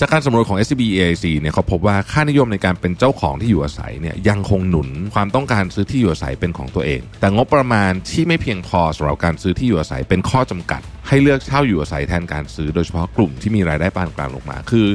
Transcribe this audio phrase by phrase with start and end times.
[0.00, 14.88] จากการสำรวจของ SCB EIC เนี่ยเขาพบว่าค่านิยมในการเป็นเจ้าของที่อยู่อาศัยเนี่ยยังคงหนุนความต้องการซื้อที่อยู่อาศัยเป็นของตัวเอง แต่งบประมาณที่ไม่เพียงพอสำหรับการซื้อที่อยู่อาศัยเป็นข้อจำกัด ให้เลือกเช่าอยู่อาศัยแทนการซื้อโดยเฉพาะกลุ่มที่มีรายได้ปานกลางลงมา คือ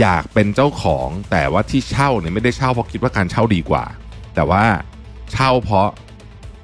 [0.00, 3.84] อยากเป็นเจ้าของแต่ว่าที่เช่าเนี่ยไม่ได้เช่าเพราะคิดว่าการเช่าดีกว่า
[4.34, 4.64] แต่ว่า
[5.32, 5.88] เช่าเพราะ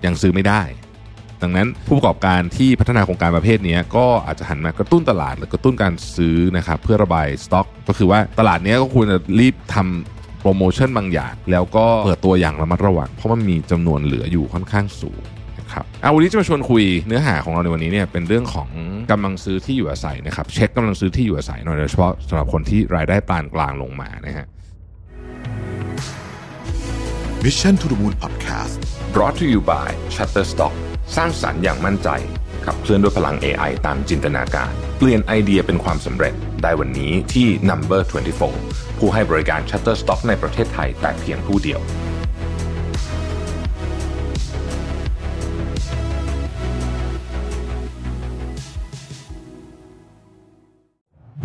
[0.04, 0.62] ยังซื้อไม่ได้
[1.42, 15.22] ดังนั้นผู้ประกอบการที่พัฒนาโครงการประเภทนี้ก็อาจจะหันมากระตุ้นตลาดหรือกระตุ้นการซื้อนะครับเพื่อระบายสต็อก ก็คือว่าตลาดนี้ก็ควรจะรีบทำโปรโมชั่นบางอย่างแล้วก็เปิดตัวอย่างระมัดระวังเพราะมันมีจำนวนเหลืออยู่ค่อนข้างสูง
[15.60, 18.68] นะครับเอาวันนี้จะมาชวนคุยเนื้อหาของเราในวันนี้เนี่ยเป็นเรื่องของ
[19.10, 24.46] กำลังซื้อที่อยู่อาศัยนะครับเช็คกำลังซื้อที่อยู่อาศัยหน่อยโดยเฉพาะสำหรับคนที่รายได้ปานกลางลงมานะฮะ
[27.44, 28.74] Mission to the Moon Podcast
[29.14, 32.08] brought to you by Shutterstock สร้างสรรค์อย่างมั่นใจ
[32.66, 38.02] ขับเคลื่อนด้วยพลัง AI ตามจินตนาการ เปลี่ยนไอเดียเป็นความสำเร็จได้วันนี้ที่ Number
[38.50, 41.80] 24 ผู้ให้บริการ Shutterstock ในประเทศไทยแต่เพียงผู้เดียว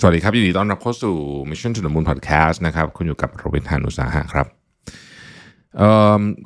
[0.00, 1.14] สวัสดีครับยินดีต้อนรับเข้าสู่
[1.50, 4.46] Mission to the Moon Podcast นะครับ คุณอยู่กับโรบินทานุสาหะครับ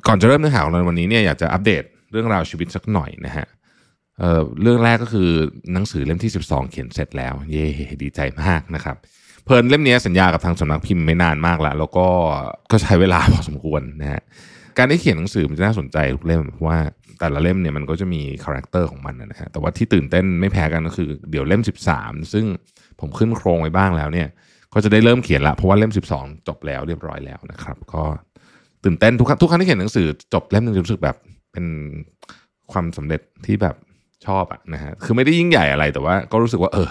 [0.07, 3.47] ก่อนจะเริ่มเนื้อหาของเราในวันนี้เนี่ยอยากจะอัปเดตเรื่องราวชีวิตสักหน่อยนะฮะ
[4.19, 5.29] เเรื่องแรกก็คือ
[5.73, 7.67] หนังสือเล่มที่ 12 เขียนเสร็จแล้ว เย่
[8.03, 8.95] ดีใจมากนะครับ
[9.43, 12.07] เพลินเล่มนี้สัญญากับทางสำนักพิมพ์ไม่นานมากแล้วแล้วก็
[12.71, 14.21] ก็ใช้เวลาพอสมควรนะฮะ
[14.77, 16.79] การได้เขียนหนังสือมันจะน่าสนใจทุกเล่มเพราะว่า
[17.19, 21.61] แต่ละเล่มเนี่ยมันก็จะมี character ของมันนะฮะแต่ว่าที่ตื่นเต้นไม่แพ้กันก็คือเดี๋ยวเล่ม
[21.95, 22.45] 13 ซึ่ง
[23.01, 24.27] ผมขึ้นโครงไว้บ้างแล้วเนี่ย
[24.73, 28.03] ก็จะได้เริ่มเขียนละเพราะว่าเล่ม 12 จบแล้วเรียบร้อยแล้วนะครับ ก็
[28.83, 31.17] ตื่นเต้นทุกครั้งทุกครั้งที่เขียนหนังสือจบเล่มหนึงรู้สึกแบบ
[31.51, 31.65] เป็น
[32.71, 33.75] ความสำเร็จที่แบบ
[34.25, 36.89] ชอบอะนะฮะคือไม่ได้ยิ่งใหญ่อะไรแต่ว่า ก็รู้สึกว่า เออ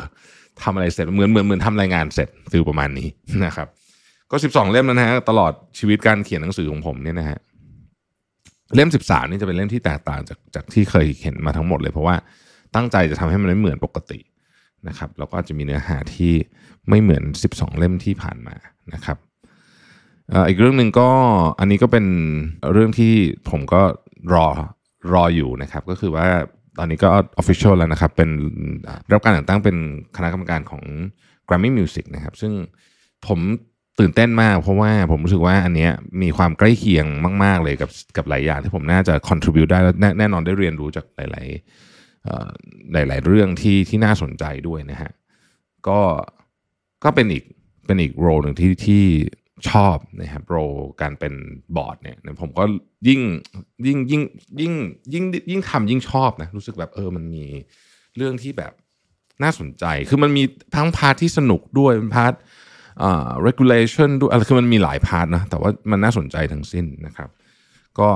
[0.63, 3.09] ทำอะไรเสร็จเหมือนเหมือนเหมือนทำรายงานเสร็จ feel ประมาณนี้
[3.47, 3.69] นะครับ
[4.31, 7.39] ก็ 12 เล่มแล้วนะฮะตลอดชีวิตการเขียนหนังสือของผมเนี่ยนะฮะ
[8.75, 12.17] เล่ม 13 นี่จะเป็นเล่มที่แตกต่างจากจากที่เคยเขียนมาทั้งหมดเลย เพราะว่า
[12.75, 14.19] ตั้งใจจะทำให้มันไม่เหมือนปกติ
[14.89, 16.33] นะครับแล้วก็จะมีเนื้อหาที่
[16.89, 18.57] ไม่เหมือน 12 เล่มที่ผ่านมา
[18.95, 19.19] นะครับ
[20.49, 21.09] อีกเรื่องหนึ่งก็
[21.59, 22.07] อันนี้ก็เป็น
[22.73, 23.13] เรื่องที่
[23.51, 23.83] ผมก็
[24.35, 24.47] รอ
[25.13, 26.29] รออยู่นะครับ ก็คือว่า
[26.79, 27.11] ตอนนี้ก็
[27.41, 28.31] Official แล้วนะครับ เป็น
[29.13, 29.77] รับการแต่งตั้งเป็น
[30.17, 30.83] คณะกรรมการของ
[31.49, 32.53] Grammy Music นะครับ ซึ่ง
[33.27, 33.39] ผม
[34.01, 37.07] ตื่นเต้นมากเพราะว่าผมรู้สึกว่าอันเนี้ยมีความใกล้เคียง
[37.45, 41.92] มาก ๆ เลยกับกับหลายอย่างที่ผมน่าจะ contribute ได้และแน่แน่นอนได้เรียนรู้จากหลาย ๆ
[42.93, 45.13] หลาย ๆ เรื่องที่ที่น่าสนใจด้วยนะฮะ
[45.89, 46.01] ก็
[47.05, 47.45] ก็เป็นอีก
[47.87, 49.05] เป็นอีกโรหนึ่งที่ที่
[49.71, 50.57] ชอบนะครับโร
[51.03, 51.35] การเป็น
[51.77, 52.65] บอร์ดเนี่ยผมก็
[53.09, 53.21] ยิ่ง
[53.87, 54.23] ยิ่งยิ่ง
[54.61, 54.75] ยิ่ง
[55.13, 57.45] ยิ่งยิ่งทำยิ่งชอบนะรู้สึกแบบเออมันมี
[58.17, 58.73] เรื่องที่แบบ
[59.43, 60.43] น่าสนใจ คือมันมี
[60.77, 62.35] ทั้ง part ที่สนุกด้วย part
[63.03, 67.29] อ่า regulation ด้วยอะไรคือมันมีหลาย part นะแต่ว่ามันน่าสนใจทั้งสิ้นนะครับ
[67.99, 68.09] ก็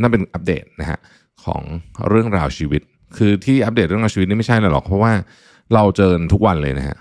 [0.00, 0.98] นั่นเป็นอัปเดตนะฮะ
[1.46, 1.62] ของ
[2.08, 2.82] เรื่องราวชีวิต
[3.16, 5.12] คือที่อัปเดตเรื่องราวชีวิตนี่ไม่ใช่หรอกเพราะว่า
[5.74, 6.98] เราเจอทุกวันเลยนะฮะ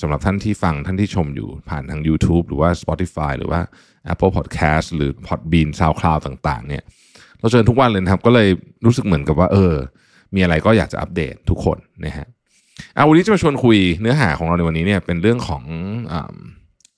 [0.00, 3.60] สำหรับท่านที่ฟังท่านที่ชมอยู่ผ่านทาง YouTube หรือว่า Spotify หรือว่า
[4.12, 6.82] Apple Podcast หรือ Podbean SoundCloud ต่าง ๆ เนี่ย
[7.40, 8.48] เราเจอทุกวันเลยนะครับ ก็เลย
[8.84, 9.74] รู้สึกเหมือนกับว่า เออ
[10.34, 12.26] มีอะไรก็อยากจะอัปเดตทุกคนนะฮะ
[12.94, 15.62] เอาวันนี้จะมาชวนคุยเนื้อหาของเราในวันนี้เนี่ยเป็นเรื่องของ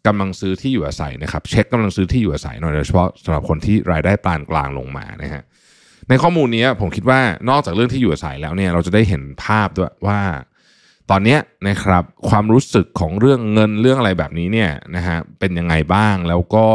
[0.07, 5.43] กำลังซื้อที่อยู่อาศัยนะครับ เช็คกำลังซื้อที่อยู่อาศัยหน่อยโดยเฉพาะสำหรับคนที่รายได้ปานกลางลงมานะฮะ
[6.09, 10.21] ในข้อมูลนี้ผมคิดว่านอกจากเรื่องที่อยู่อาศัยแล้วเนี่ยเราจะได้เห็นภาพด้วยว่า
[11.11, 11.39] ตอนนี้
[11.69, 16.67] นะครับความรู้สึกของเรื่องเงินเรื่องอะไรแบบนี้เนี่ยนะฮะเป็นยังไงบ้างแล้วก็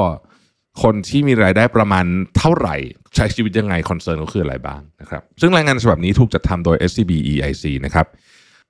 [0.84, 2.06] คนที่มีรายได้ประมาณ
[2.38, 2.76] เท่าไหร่
[3.16, 8.06] ใช้ชีวิตยังไง concern ก็คืออะไรบ้างนะครับซึ่งรายงานฉบับนี้ถูกจัดทำโดย SCB EIC นะครับ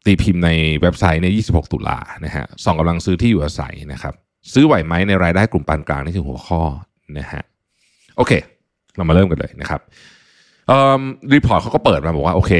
[0.05, 0.49] ตีพิมพ์ใน
[0.81, 4.13] เว็บไซต์ใน 26 ตุลานะฮะส่องกำลังซื้อที่อยู่อาศัยนะครับ
[4.53, 6.61] ซื้อไหวไหมในรายได้กลุ่มปานกลางนี่คือหัวข้อ
[7.17, 7.43] นะฮะ
[8.17, 8.31] โอเค
[8.95, 9.81] เรามาเริ่มกันเลยนะครับ
[11.33, 12.53] report เขาก็เปิดมาบอกว่าโอเค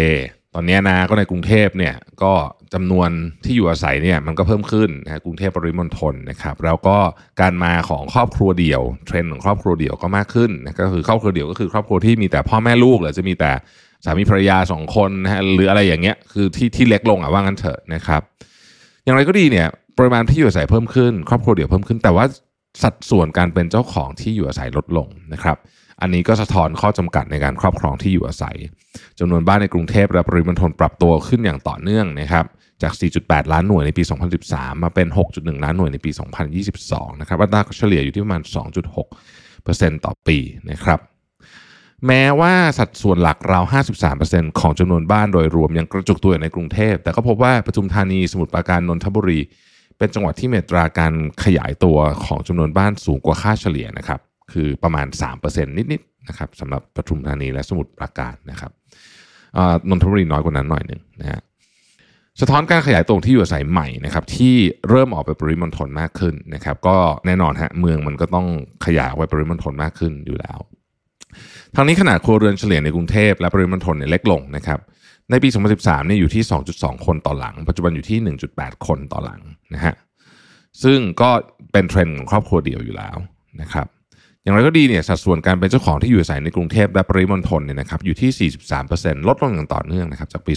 [0.55, 2.33] ตอนนี้นะก็ในกรุงเทพเนี่ยก็
[2.73, 3.09] จำนวน
[3.43, 6.97] ที่อยู่อาศัยเนี่ยมันก็เพิ่มขึ้นนะกรุงเทพปริมณฑลนะครับ แล้วก็
[7.41, 13.51] การมาของครอบครัวเดี่ยว เทรนด์ของครอบครัวเดี่ยวก็มากขึ้นนะก็คือครอบครัวเดี่ยวก็คือครอบครัวที่มีแต่พ่อแม่ลูกหรือจะมีแต่
[14.05, 18.21] สามีภรรยาสองคนนะฮะหรืออะไรอย่างเงี้ยคือที่ที่เล็กลงอะว่างั้นเถอะนะครับ
[19.03, 19.67] อย่างไรก็ดีเนี่ย
[19.97, 22.25] ปริมาณที่อยู่อาศัยเพิ่มขึ้น ครอบครัวเดี่ยวเพิ่มขึ้น แต่ว่า
[22.83, 25.57] สัดส่วนการเป็นเจ้าของที่อยู่อาศัยลดลงนะครับ
[26.01, 28.57] อันนี้ก็สะท้อนข้อจำกัดในการครอบครองที่อยู่อาศัย
[29.19, 32.45] จำนวนบ้านในกรุงเทพและปริมณฑลปรับตัวขึ้นอย่างต่อเนื่องนะครับ
[32.81, 32.93] จาก
[33.23, 34.03] 4.8 ล้านหน่วยในปี
[34.43, 36.11] 2013 มาเป็น 6.1 ล้านหน่วยในปี
[36.65, 38.41] 2022 นะครับอัตราเฉลี่ยอยู่ที่ประมาณ
[39.23, 40.37] 2.6%ต่อปี
[40.71, 40.99] นะครับ
[42.07, 43.63] แม้ว่าสัดส่วนหลักราว
[44.11, 49.39] 53%ของจำนวนบ้านโดยรวมยังกระจุกตัวอยู่ในกรุงเทพ แต่ก็พบว่าปทุมธานี สมุทรปราการ นนทบุรี
[49.97, 51.13] เป็นจังหวัดที่เมตราการ
[51.43, 54.19] ขยายตัวของจำนวนบ้านสูงกว่าค่าเฉลี่ยนะครับ
[54.53, 55.07] คือประมาณ
[55.41, 58.71] 3%นิดๆนะครับสำหรับปทุมธานีและสมุทรปราการนะครับ
[59.89, 61.41] นนทบุรีน้อยกว่านั้นหน่อยหนึ่งนะฮะ
[62.41, 64.55] สะท้อนการขยายตัวที่อยู่อาศัยใหม่นะครับที่
[64.89, 68.47] เริ่มออกไปปริมณฑลมากขึ้นนะครับ ก็แน่นอนฮะเมืองมันก็ต้อง
[68.85, 70.59] ขยายไปปริมณฑลมากขึ้นอยู่แล้ว
[71.75, 74.79] ทางนี้ขนาดครัวเรือนเฉลี่ยในกรุงเทพและปริมณฑลเนี่ยเล็กลงนะครับ
[75.29, 76.43] ในปี 2013เนี่ยอยู่ที่
[76.73, 79.41] 2.2 คนต่อหลัง ปัจจุบันอยู่ที่ 1.8 คนต่อหลัง
[79.73, 79.95] นะฮะ
[80.83, 81.29] ซึ่งก็
[81.71, 83.17] เป็นเทรนด์ของครอบครัวเดียวอยู่แล้ว
[83.61, 83.87] นะครับ
[84.43, 88.51] อย่างไรก็ดีเนี่ยสัดส่วนการเป็นเจ้าของที่อยู่อาศัยในกรุงเทพและปริมณฑลเนี่ยนะครับอยู่ที่
[88.85, 90.53] 43%ลดลงอย่างต่อเนื่องนะครับจากปี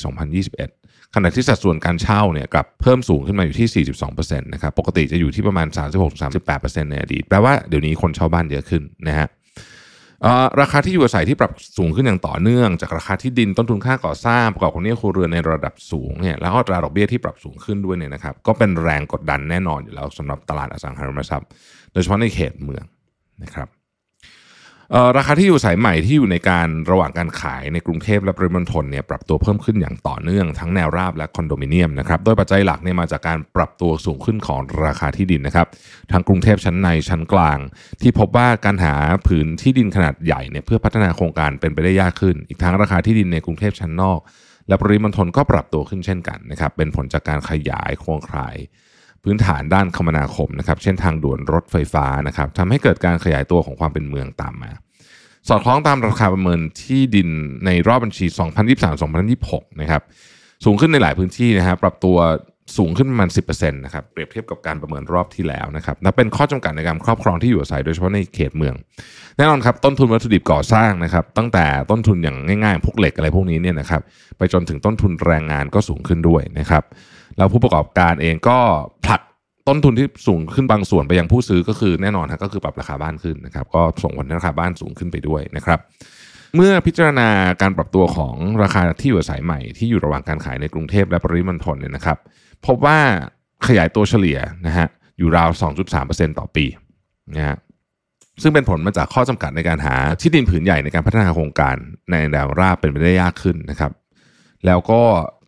[0.54, 3.84] 2021 ขณะที่สัดส่วนการเช่าเนี่ยกลับเพิ่มสูงขึ้นมาอยู่ที่
[4.16, 5.66] 42%นะครับปกติจะอยู่ที่ประมาณ
[6.30, 9.28] 36-38%ในอดีตแปลว่าเดี๋ยวนี้คนเช่าบ้านเยอะขึ้นนะฮะ
[10.60, 21.48] ราคาที่อยู่อาศัยที่ปรับสูงขึ้นอย่างต่อเนื่อง จากราคาที่ดินต้นทุนค่าก่อสร้างประกอบกับหนี้ครัวเรือนในระดับสูงเนี่ยแล้วก็ตราดอกเบี้ยที่ปรับสูงขึ้นด้วยเนี่ยนะครับก็เป็นแรงกดดันแน่นอนอยู่แล้วสำหรับตลาดอสังหาริมทรัพย์
[21.92, 22.84] โดยเฉพาะในเขตเมือง
[23.42, 23.68] นะครับ
[25.16, 35.66] ราคาที่อยู่อายใหม่ที่อยู่ในการระหว่างการขายในกรุงเทพและปริมณฑลเนี่ยปรับตัวเพิ่มขึ้นอย่างต่อเนื่องทั้งแนวราบและคอนโดมิเนียมนะครับโดยปัจจัยหลักเนี่ยมาจากการปรับตัวสูงขึ้นของราคาที่ดินนะครับ
[36.12, 37.58] ทั้งกรุงเทพชั้นในชั้นกลาง
[38.02, 38.94] ที่พบว่าการหา
[39.26, 44.20] ผืนที่ดินขนาดใหญ่เนี่ยเพื่อพัฒนาโครงการเป็นไปได้ยากขึ้น อีกทั้งราคาที่ดินในกรุงเทพชั้นนอก
[44.68, 48.56] และปริมณฑลก็ปรับตัวขึ้นเช่นกันนะครับเป็นผลจากการขยายโครงข่าย
[49.24, 54.70] พื้นฐานด้านคมนาคมนะครับ เช่นทางด่วนรถไฟฟ้านะครับทำให้เกิดการขยายตัวของความเป็นเมืองตามมา
[55.48, 57.28] สอดคล้องตามราคาประเมินที่ดิน
[57.66, 58.26] ในรอบบัญชี
[59.04, 60.02] 2023-2026 นะครับ
[60.64, 62.16] สูงขึ้นในหลายพื้นที่นะฮะปรับตัว
[62.76, 68.74] สูงขึ้นประมาณ 10%นะครับเปรียบเทียบกับการประเมินรอบที่แล้วนะครับและเป็นข้อจำกัดในการครอบครองที่อยู่อาศัยโดยเฉพาะในเขตเมือง
[69.36, 74.02] แน่นอนครับต้นทุนวัตถุดิบก่อสร้างนะครับตั้งแต่ต้นทุนอย่างง่ายๆ พวกเหล็กอะไรพวกนี้เนี่ยนะครับ
[74.38, 76.82] ไปจนถึงต้นทุนแรงงานก็สูงขึ้นด้วยนะครับ
[77.36, 78.58] แล้วผู้ประกอบการเองก็
[79.06, 79.20] ผลัก
[79.68, 85.78] ต้นทุนที่สูงขึ้นบางส่วนไปยังผู้ซื้อก็คือแน่นอนฮะก็คือปรับราคาบ้านขึ้นนะครับก็ส่งผลให้ราคาบ้านสูงขึ้นไปด้วยนะครับ
[86.56, 87.28] เมื่อพิจารณา
[87.62, 92.18] การปรับตัวของราคาที่อยู่อาศัยใหม่ที่อยู่ระหว่างการขายในกรุงเทพและปริมณฑลเนี่ยนะครับ
[92.66, 92.98] พบว่า
[93.66, 94.86] ขยายตัวเฉลี่ยนะฮะ
[95.18, 95.50] อยู่ราว
[95.94, 96.66] 2.3%ต่อปี
[97.36, 97.56] นะฮะ
[98.42, 101.76] ซึ่งเป็นผลมาจากข้อจำกัดในการหาที่ดินผืนใหญ่ในการพัฒนาโครงการ
[102.10, 103.90] ในแนวราบเป็นไปได้ยากขึ้นนะครับ
[104.66, 105.00] แล้วก็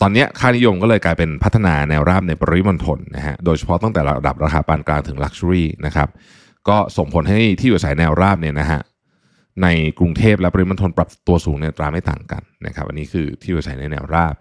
[0.03, 6.09] ตอนนี้ค่านิยมก็เลยกลายเป็นพัฒนาแนวราบในปริมณฑลนะฮะโดยเฉพาะตั้งแต่ระดับราคาปานกลางถึง luxury นะครับ
[6.69, 8.81] ก็ส่งผลให้ที่อยู่อาศัยแนวราบเนี่ยนะฮะ
[9.63, 9.69] ใน
[9.99, 14.35] กรุงเทพและปริมณฑลปรับตัวสูงในอัตราไม่ต่างกันนะครับอันนี้คือที่อยู่อาศัยในแนวราบ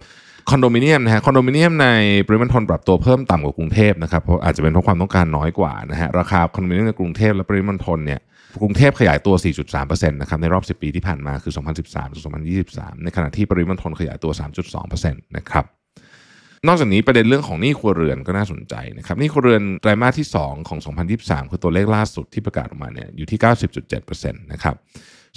[0.50, 1.88] คอนโดมิเนียมนะฮะคอนโดมิเนียมใน
[2.27, 8.20] ปริมณฑลปรับตัวเพิ่มต่ำกว่ากรุงเทพนะครับเพราะอาจจะเป็นเพราะความต้องการน้อยกว่านะฮะราคาคอนโดมิเนียมในกรุงเทพและปริมณฑลเนี่ย
[8.62, 9.35] กรุงเทพขยายตัว
[9.74, 12.24] 4.3%นะครับในรอบ 10 ปีที่ผ่านมาคือ 2013ถึง
[12.63, 14.31] 2023 ในขณะที่ปริมณฑลขยายตัว
[14.74, 15.65] 3.2%นะครับ
[16.67, 20.79] นอกจากนี้ประเด็นเรื่องของหนี้ครัวเรือนก็น่าสนใจนะครับหนี้ครัวเรือนไตรมาสที่ 2 ของ
[21.15, 23.39] 2023 คือตัวเลขล่าสุดที่ประกาศออกมาเนี่ยอยู่ที่
[24.01, 24.75] 90.7%นะครับ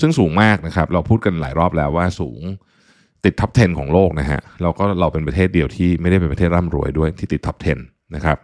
[0.01, 2.43] ซึ่งสูงมากนะครับเราพูดกันหลายรอบแล้วว่าสูง
[3.25, 8.39] ติดท็อป 10 ของโลกนะฮะเราก็เราเป็นประเทศเดียวที่ไม่ได้เป็นประเทศร่ำรวยด้วยที่ติดท็อป 10 นะครับ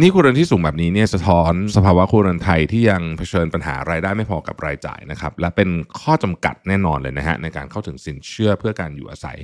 [0.00, 5.68] นี่ครัวเรือนที่สูงแบบนี้เนี่ยสะท้อนสภาวะครัวเรือนไทยที่ยังเผชิญปัญหารายได้ไม่พอกับรายจ่ายนะครับ และเป็น
[6.00, 9.38] ข้อจำกัดแน่นอนเลยนะฮะในการเข้าถึงสินเชื่อเพื่อการอยู่อาศัย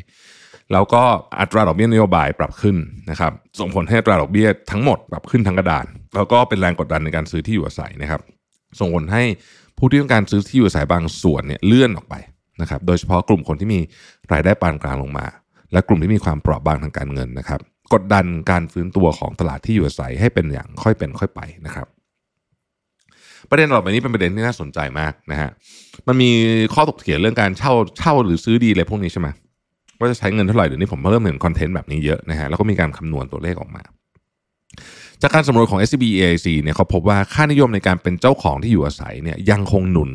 [0.73, 1.03] แล้วก็
[1.41, 2.77] อัตราดอกเบี้ยนโยบายปรับขึ้น
[3.11, 8.21] นะครับส่งผลให้อัตราดอกเบี้ยทั้งหมดปรับขึ้นทั้งกระดาน แล้วก็เป็นแรงกดดันในการซื้อที่อยู่อาศัยนะครับ
[8.79, 9.23] ส่งผลให้
[9.79, 12.15] ผู้ที่ต้องการซื้อที่อยู่อาศัยบางส่วนเนี่ยเลื่อนออกไป
[12.61, 13.81] นะครับโดยเฉพาะกลุ่มคนที่มี
[14.33, 15.27] รายได้ปานกลางลงมา
[15.73, 17.61] และกลุ่มที่มีความเปราะบางทางการเงินนะครับ
[17.93, 21.87] กดดันการฟื้นตัวของตลาดที่อยู่อาศัยให้เป็นอย่างค่อยเป็นค่อยไปนะครับ
[23.51, 25.51] ประเด็นต่อไปนี้เป็นประเด็นที่น่าสนใจมากนะฮะ
[26.07, 26.31] มันมี
[26.75, 29.29] ข้อถกเถียงเรื่องการเช่าเช่าหรือซื้อดีอะไรพวกนี้ใช่ไหม
[29.99, 33.83] ว่าจะใช้เงินเท่าไหร่เดี๋ยวนี้ผมเริ่มเห็นคอนเทนต์แบบนี้เยอะนะฮะแล้วก็มีการคำนวณตัวเลขออกมา
[35.23, 40.13] จากการสำรวจของ SCB EAC เนี่ยเขาพบว่าค่านิยมในการเป็นเจ้าของที่อยู่อาศัยเนี่ยยังคงหนุน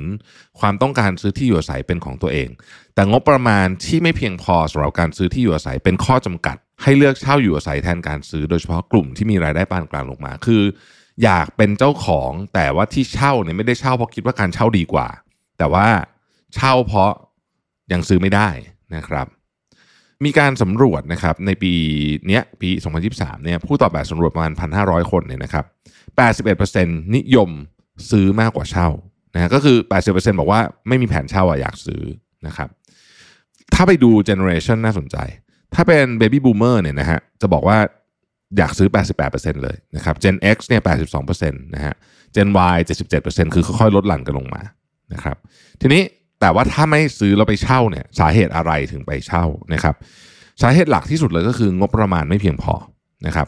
[0.59, 2.49] ความต้องการซื้อที่อยู่อาศัยเป็นของตัวเอง
[2.95, 10.63] แต่งบประมาณที่ไม่เพียงพอสำหรับการซื้อที่อยู่อาศัยเป็นข้อจำกัด ให้เลือกเช่าอยู่อาศัยแทนการซื้อ โดยเฉพาะกลุ่มที่มีรายได้ปานกลางลงมา คือ
[11.23, 15.07] อยากเป็นเจ้าของแต่ว่าที่เช่าเนี่ยไม่ได้เช่าเพราะคิดว่าการเช่าดีกว่า
[15.57, 15.87] แต่ว่า
[16.55, 17.11] เช่าเพราะ
[17.91, 18.49] ยังซื้อไม่ได้
[18.95, 19.27] นะครับ
[20.25, 21.73] มีการสำรวจนะครับในปี
[22.27, 22.69] เนี้ยปี
[23.07, 25.65] 2023เนี่ยผู้ตอบแบบสำรวจประมาณ 1,500 คนเนี่ยนะครับ
[26.39, 27.49] 81%นิยม
[28.11, 28.87] ซื้อมากกว่าเช่า
[29.33, 29.77] นะก็คือ
[30.09, 32.03] 80%บอกว่าไม่มีแผนเช่าอะอยากซื้อ
[32.47, 32.69] นะครับ
[33.73, 35.17] ถ้าไปดูเจเนอเรชันน่าสนใจ
[35.75, 37.77] ถ้าเป็นเบบี้บูมเมอร์เนี่ยนะฮะจะบอกว่า
[38.57, 38.89] อยากซื้อ
[39.25, 40.81] 88%เลยนะครับ Gen X เนี่ย
[41.23, 41.93] 82%นะฮะ
[42.35, 42.77] Gen Y
[43.15, 44.61] 77%คือค่อยๆ ลดหลั่นกันลงมา
[45.13, 45.37] นะครับ
[45.81, 46.01] ทีนี้
[46.39, 49.95] แต่ว่าถ้าไม่ซื้อเราไปเช่าเนี่ยสาเหตุอะไรถึงไปเช่านะครับ
[50.61, 52.73] สาเหตุหลักที่สุดเลยก็คืองบประมาณไม่เพียงพอ
[53.27, 53.47] นะครับ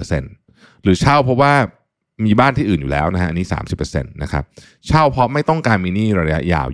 [0.00, 1.52] 48%หรือเช่าเพราะว่า
[2.24, 3.46] มีบ้านที่อื่นอยู่แล้วนะฮะอันนี้
[3.84, 4.44] 30%นะครับ
[4.86, 6.66] เช่าเพราะไม่ต้องการมินิระยะยาว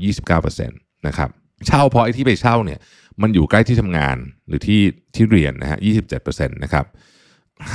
[0.51, 1.31] 29%นะครับ
[1.67, 2.79] เช่าเพราะไอ้ที่ไปเช่าเนี่ย
[3.23, 4.17] มันอยู่ใกล้ที่ทำงาน
[4.49, 4.81] หรือที่
[5.15, 6.85] ที่เรียนนะฮะ27%นต์นะครับ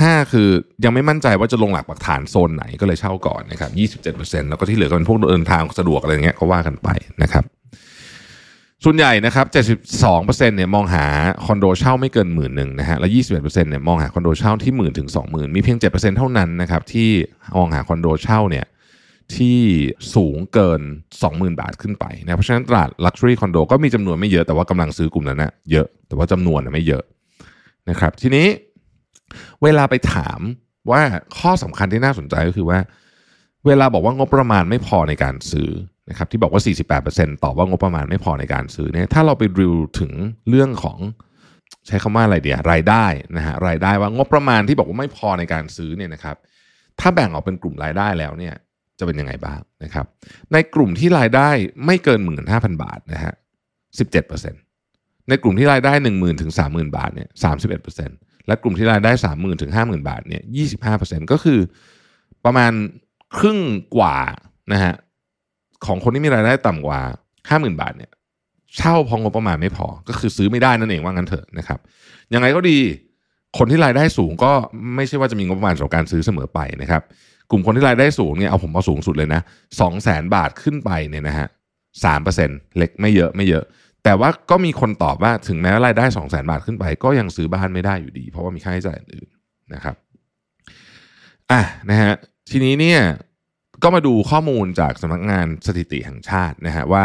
[0.00, 0.48] ห้าคือ
[0.84, 6.88] ยังไม่มั่นใจว่าจะลงหลักปักฐานโซนไหนก็เลยเช่าก่อนนะครับ27%แล้วก็ที่เหลือก็เป็นพวกเดินทางสะดวกอะไรเงี้ยก็ว่ากันไป
[7.22, 7.44] นะครับ
[8.84, 9.46] ส่วนใหญ่นะครับ
[9.96, 11.04] 72%เนี่ยมองหา
[11.46, 17.08] คอนโดเช่าไม่เกินหมื่นหนึ่งนะฮะแล้ว21%เนี่ยมองหาคอนโดเช่าที่หมื่นถึง20,000มีเพียง7%เท่านั้นนะครับที่
[17.56, 18.64] มองหาคอนโดเช่าเนี่ย
[19.34, 19.60] ที่
[20.14, 20.80] สูงเกิน
[21.20, 27.04] 20,000 บาทขึ้นไปนะเพราะฉะนั้นตลาด Luxury คอนโดก็มีจำนวนไม่เยอะแต่ว่ากำลังซื้อกลุ่มนั้นนะเยอะแต่ว่าจำนวนนะไม่เยอะ
[27.90, 28.46] นะครับทีนี้
[29.62, 30.40] เวลาไปถาม
[30.90, 31.02] ว่า
[31.38, 32.78] ข้อสำคัญที่น่าสนใจก็คือว่า
[33.66, 35.70] เวลาบอกว่างบประมาณไม่พอในการซื้อ
[36.10, 36.62] นะครับที่บอกว่า
[37.02, 40.12] 48%ตอบว่างบประมาณไม่พอในการซื้อเนี่ยถ้าเราไปดูถึง
[40.48, 40.98] เรื่องของ
[41.86, 43.06] ใช้คำว่าอะไรเดียรายได้
[43.36, 46.36] นะฮะรายได้ว่างบประมาณที่บอกว่าไม่พอในการซื้อเนี่ยนะครับ
[47.00, 48.54] ถ้าแบ่งออกเป็นกลุ่มรายได้แล้วเนี่ย
[48.98, 50.06] จะเป็นยังไงบ้างนะครับ
[50.52, 51.48] ในกลุ่มที่รายได้
[51.86, 53.34] ไม่เกิน 15,000 บาทนะฮะ
[54.10, 57.28] 17%ในกลุ่มที่รายได้ 10,000ถึง30,000 บาทเนี่ย
[57.88, 60.42] 31%และกลุ่มที่รายได้ 30,000ถึง50,000 บาทเนี่ย
[60.86, 61.60] 25%ก็คือ
[62.44, 62.72] ประมาณ
[63.36, 63.58] ครึ่ง
[63.96, 64.16] กว่า
[64.72, 64.94] นะฮะ
[65.86, 67.00] ของคนที่มีรายได้ต่ำกว่า
[67.50, 68.12] 50,000 บาทเนี่ย
[68.76, 71.78] เช่าพองบประมาณไม่พอ ก็คือซื้อไม่ได้นั่นเองว่างั้นเถอะนะครับ
[72.34, 72.78] ยังไงก็ดี
[73.58, 74.52] คนที่รายได้สูงก็
[74.94, 77.02] ไม่ใช่ว่าจะมีงบประมาณสำหรับการซื้อเสมอไปนะครับ
[77.50, 79.40] กลุ่มคนที่รายได้สูงเนี่ยเอาผมเอาสูงสุดเลยนะ
[79.80, 81.48] สองแสนบาทขึ้นไปเนี่ยนะฮะ
[82.04, 83.64] สามเปอร์เซ็นต์เล็กไม่เยอะไม่เยอะ
[84.04, 89.28] แต่ว่าก็มีคนตอบว่าถึงแม้ว่ารายได้สองแสนบาทขึ้นไป ก็ยังซื้อบ้านไม่ได้อยู่ดี เพราะว่ามีค่าใช้จ่ายอื่น
[89.74, 89.96] นะครับ
[91.50, 92.12] อะนะฮะ
[92.50, 93.00] ทีนี้เนี่ย
[93.82, 97.04] ก็มาดูข้อมูลจากสำนักงานสถิติแห่งชาตินะฮะว่า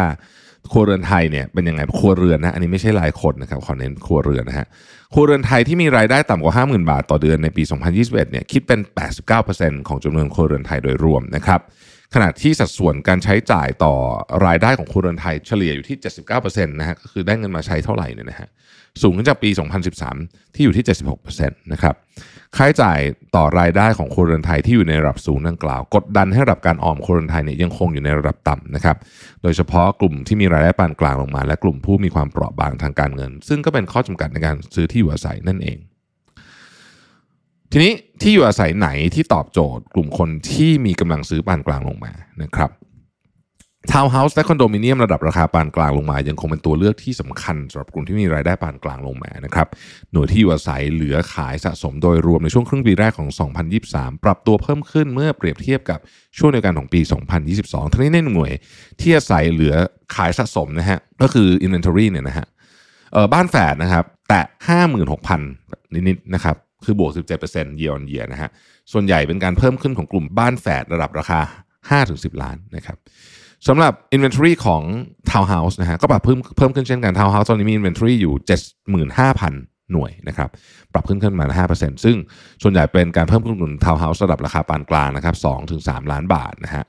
[0.70, 4.66] ครัวเรือนไทยเนี่ยเป็นยังไงครัวเรือนนะอันนี้ไม่ใช่รายคนนะครับขอเน้นครัวเรือนนะฮะ
[5.12, 8.80] ครัวเรือนไทยที่มีรายได้ต่ำกว่า 50,000 บาทต่อเดือนในปี 2021เนี่ยคิดเป็น
[9.34, 11.60] 89%ของจำนวนครัวเรือนไทยโดยรวมนะครับ
[12.14, 13.94] ขณะที่สัดส่วนการใช้จ่ายต่อ
[14.46, 15.96] รายได้ของครัวเรือนไทยเฉลี่ยอยู่ที่
[16.32, 18.48] 79%นะฮะก็คือได้เงินมาใช้เท่าไหร่เนี่ยนะฮะ
[19.02, 19.50] สูงขึ้นจากปี
[20.02, 20.84] 2013 ที่อยู่ที่
[21.28, 21.94] 76%นะครับ
[22.56, 22.98] ค่าใช้จ่าย
[23.36, 28.96] ต่อรายได้ของครัวเรือนไทยที่อยู่ในระดับสูงดังกล่าว กดดันให้ระดับการออมครัวเรือนไทยเนี่ยยังคงอยู่ในระดับต่ำนะครับ
[29.42, 35.78] โดยเฉพาะกลุ่มที่มีรายได้ปานกลางลงมา และกลุ่มผู้มีความเปราะบางทางการเงิน ซึ่งก็เป็นข้อจำกัดในการซื้อที่อยู่อาศัยนั่นเอง
[37.72, 42.70] ทีนี้ที่อยู่อาศัยไหนที่ตอบโจทย์ กลุ่มคนที่มีกำลังซื้อปานกลางลงมานะครับ
[43.90, 49.68] ทาวน์เฮาส์และคอนโดมิเนียมระดับราคาปานกลางลงมา ยังคงเป็นตัวเลือกที่สำคัญสำหรับกลุ่มที่มีรายได้ปานกลางลงมานะครับ
[50.12, 53.28] หน่วยที่อยู่อาศัยเหลือขายสะสมโดยรวมในช่วงครึ่งปีแรกของ
[53.76, 55.98] 2023 ปรับตัวเพิ่มขึ้นเมื่อเปรียบเทียบกับ
[56.38, 57.00] ช่วงเดียวกันของปี
[57.46, 58.52] 2022 ทั้งนี้ในหน่วย
[59.00, 59.74] ที่อาศัยเหลือ
[60.16, 62.46] ขายสะสมนะฮะก็คือ inventory เนี่ยนะฮะ
[63.32, 64.42] บ้านแฝดนะครับแตะ
[65.18, 67.10] 56,000 นิดๆนะครับคือบวก
[67.44, 68.50] 17% year on year นะฮะ
[68.92, 71.40] ส่วนใหญ่เป็นการเพิ่มขึ้นของกลุ่มบ้านแฝดระดับราคา
[71.90, 72.98] 5-10 ล้านนะครับ
[73.68, 74.82] สำหรับ Inventory ของ
[75.30, 78.34] Townhouse นะฮะก็ปรับเพิ่มเพิ่มขึ้นเช่นกัน Townhouse ตอนนี้มี Inventory อยู่
[79.12, 80.48] 75,000 หน่วยนะครับ
[80.92, 82.16] ปรับขึ้นขึ้นมา 5%ซึ่ง
[82.62, 85.34] ส่วนใหญ่เป็นการเพิ่มขึ้นของ Townhouse ระดับราคาปานกลางนะครับ
[85.72, 86.84] 2-3 ล้านบาทนะฮะ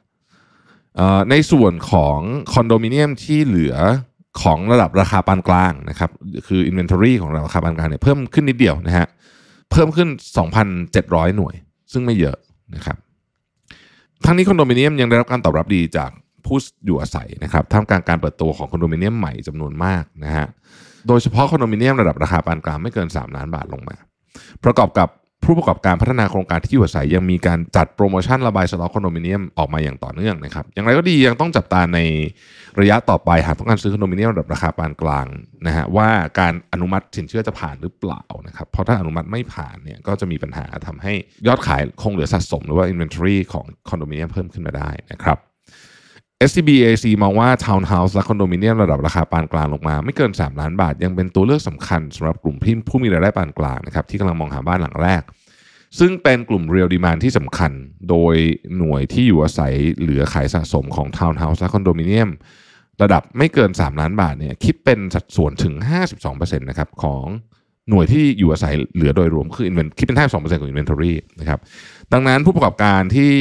[1.30, 2.20] ในส่วนของ
[2.54, 3.76] คอนโดมิเนียมที่เหลือ
[4.42, 6.12] ของระดับราคาปานกลางนะครับ
[6.48, 9.08] คือ Inventory ของราคาปานกลางเนี่ยเพิ่มขึ้นนิดเดียวนะฮะ
[9.72, 10.10] เพิ่มขึ้น
[10.72, 11.56] 2,700 หน่วย
[11.92, 12.38] ซึ่งไม่เยอะ
[12.76, 12.98] นะครับ
[14.26, 16.12] ทั้งนี้คอนโดมิเนียมยังได้รับการตอบรับดีจาก
[16.46, 20.48] ผู้อยู่อาศัยนะครับท่ามกลางการเปิดตัวของคอนโดมิเนียมใหม่จำนวนมากนะฮะ
[21.08, 23.96] โดยเฉพาะคอนโดมิเนียมระดับราคาปานกลางไม่เกิน 3 ล้านบาทลงมา
[24.64, 25.10] ประกอบกับ
[25.48, 32.00] ผู้ประกอบการพัฒนาโครงการที่อยู่อาศัยยังมีการจัดโปรโมชั่นระบายสต็อกคอนโดมิเนียมออกมาอย่างต่อเนื่องนะครับ อย่างไรก็ดียังต้องจับตาใน
[32.80, 35.28] ระยะต่อไปหากต้องการซื้อคอนโดมิเนียมระดับราคาปานกลาง
[35.68, 36.10] นะฮะว่า
[36.40, 41.14] การอนุมัติสินเชื่อจะผ่านหรือเปล่านะครับเพราะถ้าอนุมัติไม่ผ่านเนี่ยก็จะมีปัญหาทำให้
[41.48, 45.38] ยอดขายคงเหลือสะสม หรือว่า inventory ของคอนโดมิเนียมเพิ่มขึ้นมาได้นะครับ
[46.48, 52.56] SCB EIC มองว่าทาวน์เฮาส์และคอนโดมิเนียมระดับราคาปานกลางลงมา ไม่เกิน 3 ล้านบาท ยังเป็นตัวเลือกสำคัญสำหรับกลุ่ม
[52.88, 55.22] ผู้มีรายได้ปานกลางนะครับที่กำลังมองหาบ้านหลังแรก
[56.00, 57.72] ซึ่งเป็นกลุ่ม real demand ที่สำคัญ
[58.10, 58.36] โดย
[58.78, 62.30] หน่วยที่อยู่อาศัยเหลือขายสะสมของทาวน์เฮาส์และคอนโดมิเนียม
[63.02, 65.74] ระดับไม่เกิน 3 ล้านบาทเนี่ยคิดเป็นสัดส่วนถึง
[66.18, 67.26] 52%นะครับของ
[67.90, 71.60] หน่วยที่อยู่อาศัยเหลือโดยรวมคือคิดเป็น 52%ของ inventory นะครับ
[72.14, 73.34] ดังนั้นผู้ประกอบการที่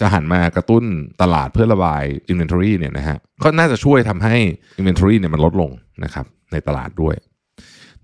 [0.00, 0.84] จะหันมากระตุ้น
[1.22, 4.36] ตลาดเพื่อระบาย inventory เนี่ยนะฮะก็น่าจะช่วยทำให้
[4.80, 5.70] inventory เนี่ยมันลดลง
[6.04, 7.16] นะครับในตลาดด้วย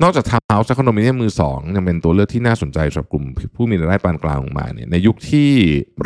[0.02, 3.24] นอกจากทาวน์เฮาส์และคอนโดมิเนียมมือสองยังเป็นตัวเลือกที่น่าสนใจสำหรับกลุ่ม
[3.56, 5.50] ผู้มีรายได้ปานกลางลงมาเนี่ยในยุคที่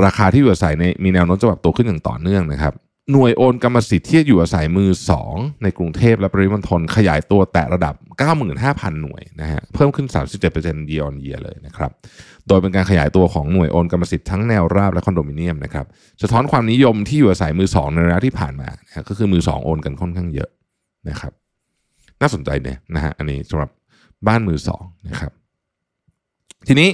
[0.04, 2.74] ราคาที่อยู่อาศัยในมีแนวโน้มจะปรับตัวขึ้นอย่างต่อเนื่องนะครับ
[3.12, 4.90] หน่วยโอนกรรมสิทธิ์ที่อยู่อาศัยมือ
[5.26, 7.94] 2 ในกรุงเทพและปริมณฑลขยายตัวแตะระดับ
[8.48, 10.06] 95,000 หน่วยนะฮะเพิ่มขึ้น
[10.50, 11.90] 37% year on year เลยนะครับ
[12.48, 15.86] โดยเป็นการขยายตัวของหน่วยโอนกรรมสิทธิ์ทั้งแนวราบและคอนโดมิเนียมนะครับ
[16.22, 20.50] สะท้อนความนิยมที่อยู่อาศัยมือ 2 ในระยะที่ผ่านมานะก็คือมือ 2 โอนกันค่อนข้างเยอะ
[21.08, 21.32] นะครับ
[22.20, 23.70] น่าสนใจเนี่ยนะฮะอันนี้สำหรับ
[24.26, 25.32] บ้านมือ2นะครับ
[26.68, 26.88] ทีนี้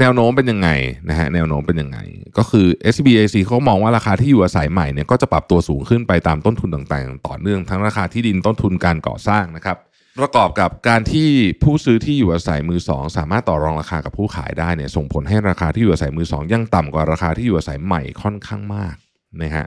[0.00, 0.68] แนวโน้มเป็นยังไง
[1.08, 1.98] นะฮะแนวโน้มเป็นยังไง
[2.38, 9.76] ก็คือ SCB EIC เขามองว่าราคาที่อยู่อาศัยใหม่เนี่ยก็จะปรับตัวสูงขึ้นไปตามต้นทุนต่างๆ ต่อเนื่องทั้งราคาที่ดินต้นทุนการก่อสร้างนะครับ
[10.20, 11.28] ประกอบกับการที่
[11.62, 18.94] ผู้ซื้อที่อยู่อาศัยมือสองสามารถต่อรองราคากับผู้ขายได้เนี่ยส่งผลให้ราคาที่อยู่อาศัยมือสองยังต่ำกว่าราคาที่อยู่อาศัยใหม่ค่อนข้างมาก
[19.42, 19.66] นะฮะ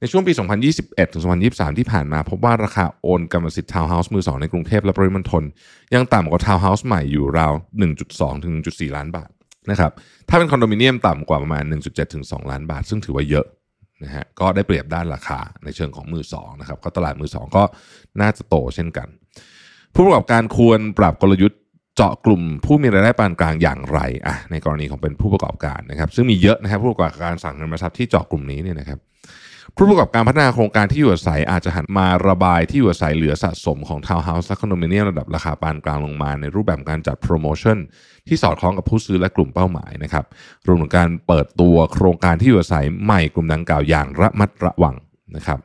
[0.00, 0.32] ในช่วงปี
[0.72, 5.42] 2021 ถึง 2023 ที่ผ่านมา พบว่าราคาโอนกรรมสิทธิ์ทาวน์เฮาส์มือสองในกรุงเทพและปริมณฑล
[5.94, 7.52] ยังต่ำกว่าทาวน์เฮาส์ใหม่อยู่ราว
[7.98, 9.28] 1.2 ถึง 1.4 ล้านบาท
[9.70, 9.92] นะครับ
[10.28, 13.46] ถ้าเป็นคอนโดมิเนียมต่ำกว่าประมาณ 1.7ถึง2ล้านบาท ซึ่งถือว่าเยอะ
[14.04, 17.62] นะฮะก็ได้เปรียบด้านราคาในเชิงของมือสองนะครับก็ตลาดมือสองก็
[18.20, 19.08] น่าจะโตเช่นกัน
[19.94, 21.60] ผู้ประกอบการควรปรับกลยุทธ์
[21.96, 28.98] เจาะกลุ่มผู้มีรายได้ปานกลางอย่างไรอะในกรณีของเป็นผู้ประกอบการนะครับ ซึ่งมีเยอะนะครับผู้ประกอบการอสังหาริมทรัพย์ที่เจาะกลุ่มนี้เนี่ยนะครับ
[29.74, 37.78] ผู้ประกอบการพัฒนาโครงการที่อยู่อาศัยอาจจะหันมาระบายที่อยู่อาศัยเหลือสะสมของทาวน์เฮาส์และคอนโดมิเนียมระดับราคาปานกลางลงมาในรูปแบบการจัดโปรโมชั่น
[38.28, 40.24] ที่สอดคล้องกับผู้ซื้อและกลุ่มเป้าหมายนะครับ
[40.66, 44.94] รวมถึงการเปิดตัวโครงการที่อยู่อาศัยใหม่กลุ่มดังกล่าวอย่างระมัดระวัง
[45.36, 45.60] นะครับ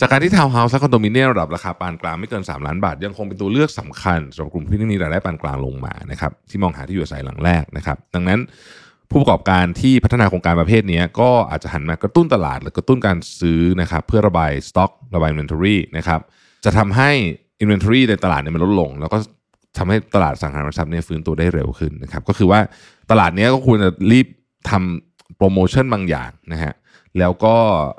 [0.00, 8.40] จากการที่ทาวน์เฮาส์และคอนโดมิเนียมระดับราคาปานกลางไม่เกิน 3 ล้านบาท ยังคงเป็นตัวเลือกสำคัญสำหรับกลุ่มที่มีรายได้ปานกลางลงมานะครับที่มองหาที่อยู่อาศัยหลังแรกนะครับดังนั้น
[9.10, 16.20] ผู้ประกอบการที่พัฒนาโครงการประเภทนี้ก็อาจจะหันมากระตุ้นตลาด หรือกระตุ้นการซื้อนะครับเพื่อระบายสต็อกระบาย inventory นะครับ
[16.64, 17.10] จะทำให้
[17.60, 19.18] inventory ในตลาดเนี่ยมันลดลง แล้วก็
[19.78, 22.60] ทำให้ตลาดอสังหาริมทรัพย์เนี่ยฟื้นตัวได้เร็วขึ้นนะครับก็คือว่า
[23.10, 24.26] ตลาดนี้ก็ควรจะรีบ
[24.70, 26.72] ทำโปรโมชั่นบางอย่างนะฮะ
[27.18, 27.54] แล้วก็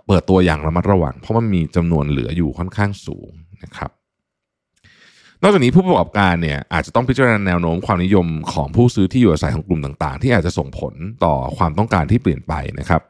[0.07, 3.31] เปิดตัวอย่างระมัดระวัง เพราะมันมีจำนวนเหลืออยู่ค่อนข้างสูง
[3.63, 3.91] นะครับ
[5.43, 13.01] นอกจากนี้ผู้ประกอบการเนี่ยอาจจะต้องพิจารณาแนวโน้มความนิยมของผู้ซื้อที่อยู่อาศัยของกลุ่มต่าง ๆ ที่อาจจะส่งผลต่อความต้องการที่เปลี่ยนไปนะครับ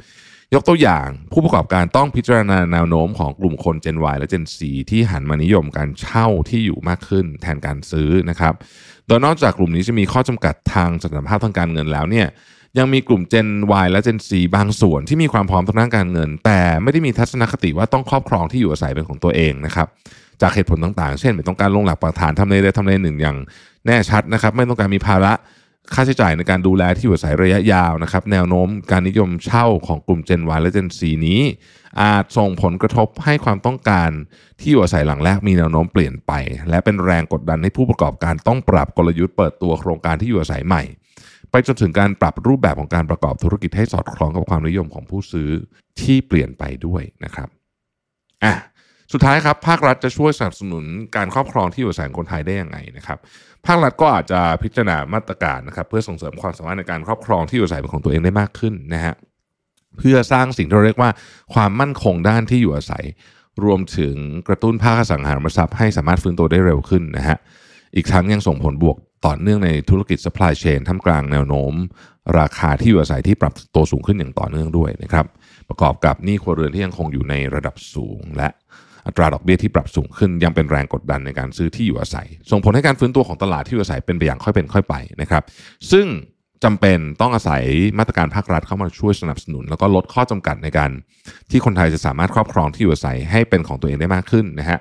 [0.53, 8.53] ยกตัวอย่างผู้ประกอบการต้องพิจารณาแนวโน้มของกลุ่มคน Gen Y และ Gen Z ที่หันมานิยมการเช่าที่อยู่มากขึ้นแทนการซื้อนะครับ
[9.07, 12.27] โดยนอกจากกลุ่มนี้จะมีข้อจำกัดทางสถานภาพทางการเงินแล้วเนี่ย
[12.77, 13.49] ยังมีกลุ่ม Gen
[13.83, 19.87] Y และ Gen Z บางส่วนที่มีความพร้อมทางด้านการเงิน แต่ไม่ได้มีทัศนคติว่าต้องครอบครองที่อยู่อาศัยเป็นของตัวเองนะครับ
[20.41, 23.37] จากเหตุผลต่างๆ เช่น ไม่ต้องการลงหลักปักฐานทำเลใดทำเลหนึ่งอย่าง
[23.85, 25.33] แน่ชัดนะครับ ไม่ต้องการมีภาระ
[25.93, 31.41] ค่าใช้จ่ายในการดูแลที่อยู่อาศัยระยะยาวนะครับ แนวโน้มการนิยมเช่าของกลุ่ม Gen Y และ Gen Z นี้
[32.01, 34.09] อาจส่งผลกระทบให้ความต้องการ
[34.59, 36.31] ที่อยู่อาศัยหลังแรกมีแนวโน้มเปลี่ยนไป
[36.69, 40.83] และเป็นแรงกดดันให้ผู้ประกอบการต้องปรับกลยุทธ์เปิดตัวโครงการที่อยู่อาศัยใหม่
[41.51, 45.49] ไปจนถึงการปรับรูปแบบของการประกอบธุรกิจให้สอดคล้องกับความนิยมของผู้ซื้อ
[46.01, 47.49] ที่เปลี่ยนไปด้วยนะครับ
[48.43, 48.55] อะ
[49.13, 50.85] สุดท้ายครับภาครัฐจะช่วยสนับสนุน
[51.15, 53.17] การครอบครองที่อยู่อาศัยคนไทยได้ยังไงนะครับ
[53.65, 59.15] ภาครัฐก็อาจจะพิจารณามาตรการนะครับ เพื่อส่งเสริมความสามารถในการครอบครองที่อยู่อาศัยเป็นของตัวเองได้มากขึ้นนะฮะ
[59.97, 61.11] เพื่อสร้างสิ่งที่เราเรียกว่า
[61.53, 63.03] ความมั่นคงด้านที่อยู่อาศัย
[63.63, 64.15] รวมถึง
[64.47, 67.37] กระตุ้นภาคสังหาริมทรัพย์ให้สามารถฟื้นตัวได้เร็วขึ้นนะฮะ
[67.95, 71.73] อีกทั้งยังส่งผลบวก ต่อเนื่องในธุรกิจ supply chain ท่ามกลางแนวโน้ม
[72.39, 75.25] ราคาที่อยู่อาศัยที่ปรับตัวสูงขึ้นอย่างต่อเนื่องด้วยนะครับ
[75.69, 78.49] ประกอบกับหนี้ครัวเรือนที่ยังคงอยู่ในระดับสูง และ
[79.07, 85.43] อัตราดอกเบี้ยที่ปรับสูงขึ้นยังเป็นแรงกดดันในการซื้อที่อยู่อาศัย ส่งผลให้การฟื้นตัวของตลาดที่อยู่อาศัยเป็นไปอย่างค่อยเป็นค่อยไปนะครับ
[85.91, 86.05] ซึ่ง
[86.63, 87.63] จำเป็นต้องอาศัย
[87.99, 90.91] มาตรการภาครัฐเข้ามาช่วยสนับสนุน แล้วก็ลดข้อจำกัดในการ
[91.51, 94.79] ที่คนไทยจะสามารถครอบครองที่อยู่อาศัยให้เป็นของตัวเองได้มากขึ้นนะฮะ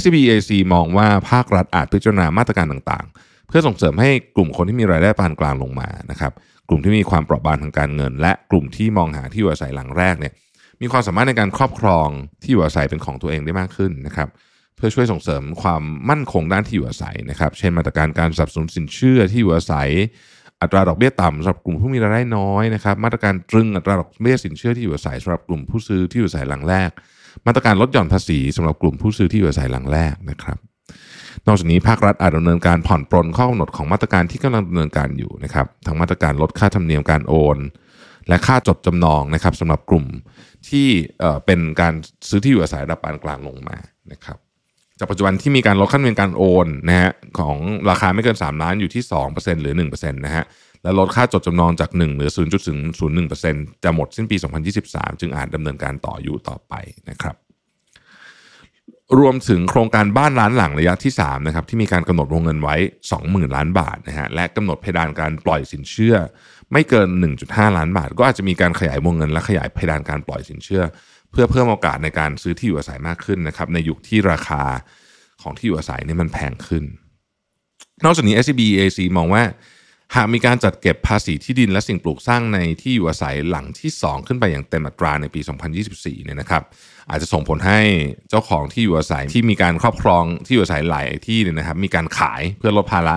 [0.00, 6.32] SBAC มองว่าภาครัฐอาจพิจารณามาตรการต่างๆ เพื่อส่งเสริมให้กลุ่มคนที่มีรายได้ปานกลางลงมานะครับ
[6.68, 10.32] กลุ่มที่มีความเปราะบางทางการเงิน และกลุ่มที่มองหาที่อยู่อาศัยหลังแรกเนี่ย
[10.80, 12.08] มีความสามารถในการครอบครอง
[12.42, 14.28] ที่อยู่อาศัยเป็นของตัวเองได้มากขึ้นนะครับ
[14.76, 19.88] เพื่อช่วยส่งเสริมความมั่นคงด้านที่อยู่อาศัยนะครับ เช่นมาตรการการสนับสนุนสินเชื่อที่อยู่อาศัย
[20.62, 26.90] อัตราดอกเบี้ยต่ำสำหรับกลุ่มผู้มีรายได้น้อยนะครับ มาตรการตรึงอัตราดอกเบี้ยสินเชื่อที่อยู่อาศัยสำหรับกลุ่มผู้ซื้อที่อยู่อาศัยหลังแรก
[27.46, 30.58] มาตรการลดหย่อนภาษีสำหรับกลุ่มผู้ซื้อที่อยู่อาศัยหลังแรกนะครับ
[31.46, 37.58] นอกจากนี้ภาครัฐอาจดำเนินการผ่อนปรนข้อกำหนดของมาตรการที่กำลังดำเนินการอยู่นะครับทั้งมาตรการลดค่าธรรมเนียมการโอน
[38.28, 40.06] และค่าจดจำนองนะครับสำหรับกลุ่ม
[40.68, 40.88] ที่
[41.20, 41.94] เอ่อเป็นการ
[42.28, 43.76] ซื้อที่อยู่อาศัยระดับปานกลางลงมา
[44.12, 44.38] นะครับ
[44.98, 47.56] จากปัจจุบันที่มีการลดขั้นเงินการโอนนะฮะของ
[47.90, 50.44] ราคาไม่เกิน 3 ล้านอยู่ที่ 2%หรือ 1%นะฮะ
[50.82, 52.30] และลดค่าจดจำนองจาก1เหรือ
[53.06, 54.36] 0.01%จะหมดสิ้นปี
[54.78, 56.74] 2023 จึงอาจดำเนินการต่ออยู่ต่อไป
[57.10, 57.36] นะครับ
[59.18, 62.76] รวมถึงโครงการบ้านล้านหลังระยะที่3นะครับที่มีการกำหนดวงเงินไว้
[63.14, 66.14] 20,000 ล้านบาทนะฮะและกำหนดเพดานการปล่อยสินเชื่อ
[66.72, 67.08] ไม่เกิน
[67.42, 70.82] 1.5 ล้านบาท ก็อาจจะมีการขยายวงเงินและขยายเพดานการปล่อยสินเชื่อ
[71.30, 74.62] เพื่อเพิ่มโอกาสในการซื้อที่อยู่อาศัยมากขึ้นนะครับในยุคที่ราคา
[75.42, 76.84] ของที่อยู่อาศัยนี่มันแพงขึ้น
[78.04, 79.42] นอกจากนี้ SCB EAC มองว่า
[80.16, 85.40] หากมีการจัดเก็บภาษีที่ดินและสิ่งปลูกสร้างในที่อยู่อาศัยหลังที่ 2 ขึ้นไปอย่างเต็มอัตราในปี
[85.82, 86.62] 2024เนี่ยนะครับ
[87.10, 87.80] อาจจะส่งผลให้
[88.30, 93.16] เจ้าของที่อยู่อาศัยที่มีการครอบครองที่อยู่อาศัยหลายที่เนี่ยนะครับ มีการขายเพื่อลดภาระ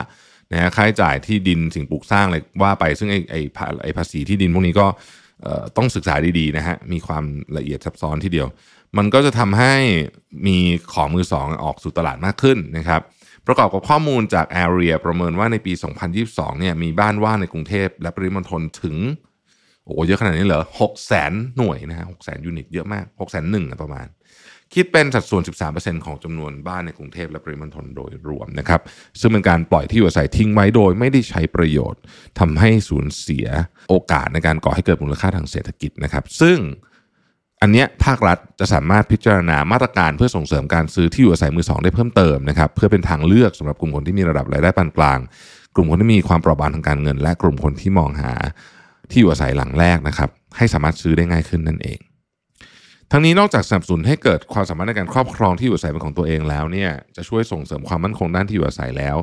[0.51, 4.87] นะฮะค่าใช้จ่ายที่ดินสิ่งปลูกสร้างอะไรว่าไปซึ่งไอ้ไอ้ภาไอ้ภาษีที่ดินพวกนี้ก็
[5.77, 7.23] ต้องศึกษาดีๆนะฮะมีความ
[7.57, 8.47] ละเอียดซับซ้อนทีเดียว
[8.97, 9.73] มันก็จะทำให้
[10.47, 10.57] มี
[10.93, 13.01] ของมือสองออกสู่ตลาดมากขึ้นนะครับ
[13.47, 15.73] ประกอบกับข้อมูลจาก Area ประเมินว่าในปี
[16.17, 18.95] 2022 เนี่ยมีบ้านว่างในกรุงเทพและปริมณฑลถึง
[19.85, 24.07] โอ้เยอะขนาดนี้เหรอ6แสนหน่วยนะฮะ6แสนยูนิตเยอะมาก6แสนหนึ่งประมาณ
[24.73, 28.81] คิดเป็นสัดส่วน 13%ของจำนวนบ้านในกรุงเทพและปริมณฑลโดยรวมนะครับ
[29.19, 32.01] ซึ่งเป็นการปล่อยที่อยู่อาศัยทิ้งไว้โดยไม่ได้ใช้ประโยชน์
[32.39, 33.47] ทำให้สูญเสีย
[33.89, 36.57] โอกาสในการก่อให้เกิดมูลค่าทางเศรษฐกิจนะครับ ซึ่ง
[37.61, 45.19] อันเนี้ยภาครัฐจะสามารถพิจารณามาตรการเพื่อส่งเสริมการซื้อที่อยู่อาศัยมือสองได้เพิ่มเติมนะครับเพื่อเป็นทางเลือกสำหรับกลุ่มคนที่มีระดับรายได้ปานกลาง
[45.75, 48.33] กลุ่มคนที่มีความเปราะบางทางการเงิน และกลุ่มคนที่มองหา
[49.09, 51.99] ที่อยู่อาศัยหลังแรกนะครับ ให้สามารถซื้อได้ง่ายขึ้นนั่นเอง
[53.11, 59.17] ทั้งนี้นอกจากสนับสนุนให้เกิดความสามารถในการครอบครองที่อยู่อาศัยเป็นของตัวเองแล้วเนี่ยจะช่วยส่งเสริมความมั่นคงด้านที่อยู่อาศัยแล้ว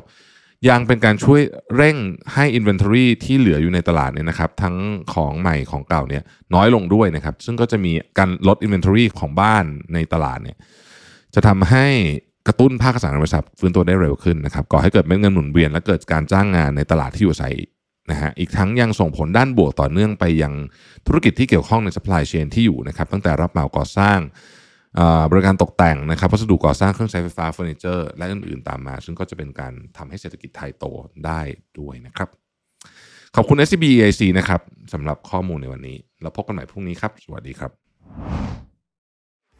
[0.68, 1.40] ยังเป็นการช่วย
[1.76, 1.96] เร่ง
[2.34, 4.76] ให้ Inventory ที่เหลืออยู่ในตลาดเนี่ยนะครับ ทั้ง
[5.14, 6.22] ของใหม่ของเก่าเนี่ย
[6.54, 9.64] น้อยลงด้วยนะครับ ซึ่งก็จะมีการลด Inventory ของบ้าน
[9.94, 10.56] ในตลาดเนี่ย
[11.34, 11.86] จะทำให้
[12.46, 17.54] กระตุ้นภาคสังหาริมทรัพย์ฟื้นตัวได้เร็วขึ้นนะครับก่อให้เกิดเม็ดเงินหมุนเวียนและเกิดการจ้างงานในตลาดที่อยู่อาศัย
[18.10, 20.52] นะฮะอีกทั้งยังส่งผลด้านบวกต่อเนื่องไปยัง
[21.06, 24.18] ธุรกิจที่เกี่ยวข้องใน supply chain ที่อยู่นะครับตั้งแต่รับเหมาก่อสร้าง
[25.30, 30.84] บริการตกแต่งนะครับวัสดุก่อสร้างเครื่องใช้ไฟฟ้าเฟอร์นิเจอร์และอื่นๆตามมา ซึ่งก็จะเป็นการทำให้เศรษฐกิจไทยโต
[31.26, 31.40] ได้
[31.78, 32.28] ด้วยนะครับ
[33.36, 34.60] ขอบคุณ SCB EAC นะครับ
[34.92, 37.87] สำหรับข้อมูลในวันนี้แล้วพบกันใหม่พรุ่งนี้ครับ สวัสดีครับ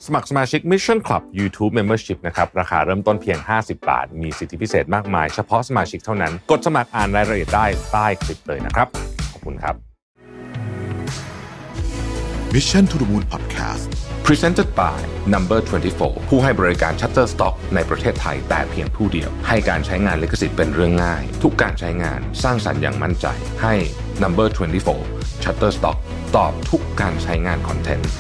[0.07, 8.89] สมัครสมาชิก Mission Club YouTube Membership นะครับ ราคาเริ่มต้นเพียง 50 บาท มีสิทธิพิเศษมากมาย เฉพาะสมาชิกเท่านั้น กดสมัครอ่านรายละเอียดได้ใต้คลิปเลยนะครับ
[9.33, 9.75] ขอบคุณครับ
[12.55, 13.89] Mission to the Moon Podcast
[14.27, 14.99] Presented by
[15.35, 15.61] Number
[15.95, 23.27] 24 ผู้ให้บริการ Shutterstock ในประเทศไทยแต่เพียงผู้เดียว ให้การใช้งานลิขสิทธิ์เป็นเรื่องง่าย ทุกการใช้งานสร้างสรรค์อย่างมั่นใจ
[23.63, 23.75] ให้
[24.23, 24.49] Number
[24.97, 25.99] 24 Shutterstock
[26.37, 28.13] ตอบทุกการใช้งานคอนเทนต์